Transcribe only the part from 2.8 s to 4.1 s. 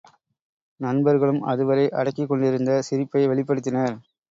சிரிப்பை வெளிப்படுத்தினர்.